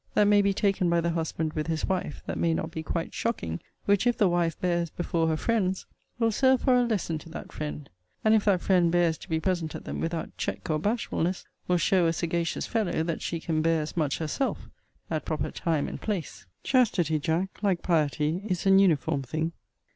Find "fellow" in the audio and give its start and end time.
12.65-13.03